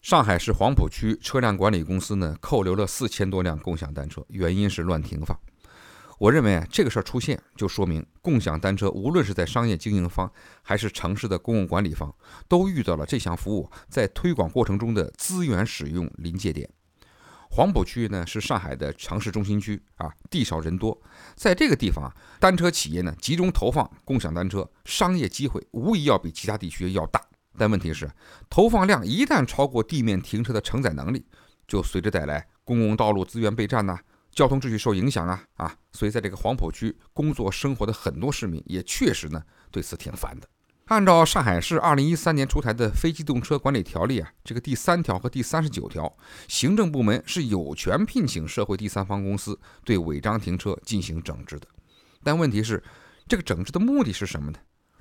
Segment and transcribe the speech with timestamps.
[0.00, 5.38] 上海市黄浦区车辆管理公司呢扣留了四千多辆共享单车，原因是乱停放。
[6.18, 10.30] 我认为啊，这个事儿出现就说明共享单车无论是在商业经营方
[10.62, 12.14] 还是城市的公共管理方，
[12.48, 16.66] 都遇到了这项服务在推广过程中的资源使用临界点。
[17.50, 20.98] 黄浦区呢是上海的城市中心区啊，地少人多，
[21.36, 27.20] 在这个地方啊，单车企业呢集中投放共享单车，商业机会无疑要比其他地区要大。
[27.60, 28.10] 但问题是，
[28.48, 31.26] 投放量一旦超过地面停车的承载能力，
[31.68, 33.98] 就随之带来公共道路资源被占呐。
[34.30, 40.48] 交通秩序受影响啊啊，所以在这个黄浦区工作生活的很多市民也确实呢对此挺烦的。
[40.86, 46.16] 按照上海市二零一三年出台的《非机动车管理条例》啊，这个第三条和第三十九条，
[46.48, 51.66] 行政部门是有权聘请社会第三方公司对违章停车进行整治的。
[52.22, 52.82] 但问题是，
[53.28, 54.58] 这个整治的目的是什么呢？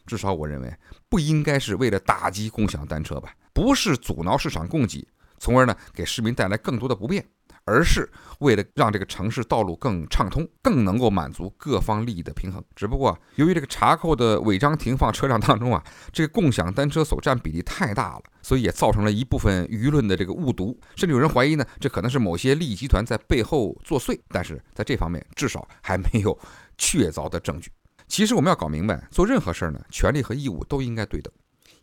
[0.10, 0.74] 至少我认为
[1.08, 7.24] 不应该是为了打击共享单车吧，不是阻挠市场供给，从而呢给市民带来更多的不便。
[7.66, 8.10] 而是
[8.40, 12.64] 为了让这个城市道路更畅通，更能够满足各方利益的平衡。
[12.76, 24.20] 只不过由于这个查扣的违章停放车辆当中啊，这个共享单车所占比例太大了，所以也造成了一部分舆论的这个误读，甚至有人怀疑呢，这可能是某些利益集团在背后作祟。
[24.30, 26.36] 但是在这方面，至少还没有
[26.76, 27.70] 确凿的证据。
[28.10, 31.32] 其实我们要搞明白，做任何事儿呢，权利和义务都应该对等，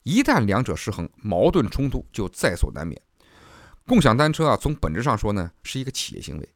[0.03, 3.01] 一旦两者失衡，矛盾冲突就在所难免。
[3.87, 6.49] 共享单车啊，从本质上说呢，是一个企业行为。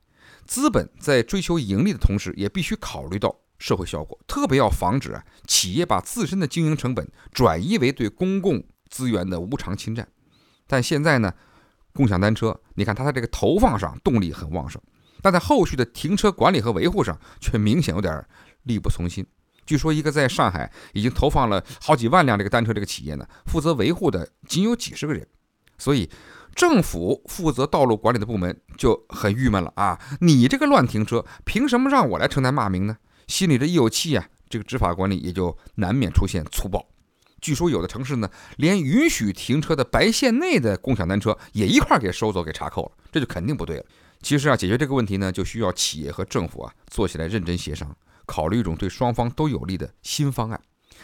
[0.45, 10.09] 资本在追求盈利的同时，也必须考虑到社会效果，特别要防止啊企业把自身的经营成本转移为对公共资源的无偿侵占。
[10.67, 11.33] 但现在呢，
[11.95, 14.83] 共享单车，你看它在这个投放上动力很旺盛，
[15.23, 18.27] 但在后续的停车管理和维护上却明显有点
[18.65, 19.25] 力不从心。
[19.65, 25.27] 据说一个在上海已经投放了好几万辆这个单车这个企业呢，负责维护的仅有几十个人，
[25.79, 26.11] 所以。
[26.53, 29.97] 政府负责道路管理的部门就很郁闷了啊！
[30.21, 32.97] 你这个乱停车，凭什么让我来承担骂名呢？
[33.29, 36.85] 心里的一有气啊，这个执法管理也就难免出现粗暴。
[37.41, 43.85] 据说有的城市呢，连允许停车的白线内的共享单车也一块给收走、给查扣了，这就肯定不对了。
[44.21, 47.97] 其实啊，解决这个问题呢，就需要企业和政府啊坐起来认真协商，
[48.31, 50.61] 考虑一种对双方都有利的新方案，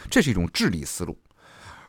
[0.09, 1.19] 这是一种治理思路。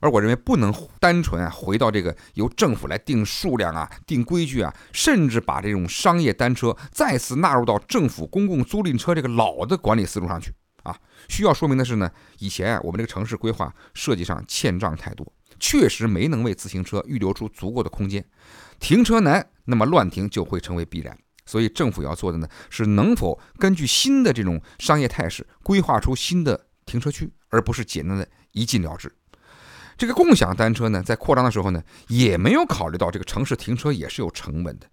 [0.01, 10.99] 而我认为不能单纯啊回到这个由政府来定数量啊、定规矩啊，甚至把这种商业单车再次纳入到政府公共租赁车这个老的管理思路上去啊。
[11.29, 12.11] 需要说明的是呢，
[12.41, 18.25] 以前啊我们这个城市规划设计上欠账太多，确实没能为自行车预留出足够的空间，
[18.81, 21.17] 停车难，那么乱停就会成为必然。
[21.49, 29.11] 所以政府要做的呢，是能否根据新的这种商业态势规划出新的停车区，而不是简单的一禁了之。
[29.97, 34.87] 这个共享单车呢，在扩张的时候呢，也没有考虑到这个城市停车也是有成本的，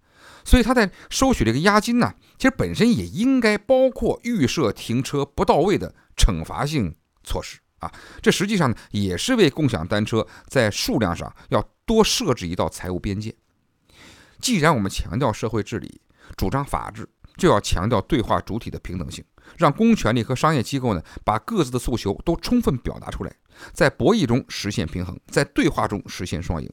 [0.46, 7.92] 所以他在收取这个押金呢，其实本身也应该包括预设停车不到位的惩罚性措施啊。
[8.22, 13.36] 这实际上呢，也是为共享单车在数量上要多设置一道财务边界。
[14.40, 16.00] 既然我们强调社会治理，
[16.36, 19.24] 主张法治，就要强调对话主体的平等性。
[19.56, 23.32] 让公权力和商业机构呢，把各自的诉求都充分表达出来，
[23.72, 26.68] 在博弈中实现平衡，在对话中实现双赢。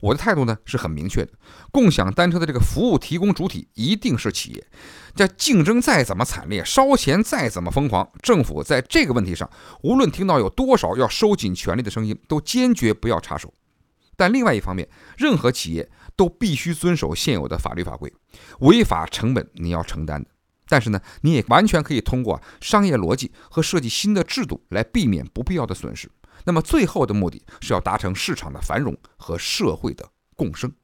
[0.00, 1.32] 我的态度呢是很明确的：
[1.72, 4.66] 共享单车的这个服务提供主体一定是企业。
[5.14, 9.48] 这竞争再怎么惨烈，烧钱再怎么疯狂，政府在这个问题上，
[9.82, 13.52] 无论听到有多少要收紧权力的声音，都坚决不要插手。
[14.16, 18.12] 但另外一方面，任何企业都必须遵守现有的法律法规，
[18.60, 20.30] 违法成本你要承担的。
[20.66, 26.10] 但是呢，你也完全可以通过商业逻辑和设计新的制度来避免不必要的损失。
[26.44, 30.72] 那么最后的目的是要达成市场的繁荣和社会的共生。